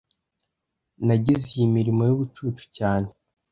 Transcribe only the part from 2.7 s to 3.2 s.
cyane